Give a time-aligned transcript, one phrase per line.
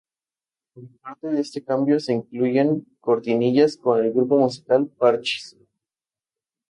[0.73, 5.55] Como parte de este cambio se incluyen cortinillas con el grupo musical Parchís.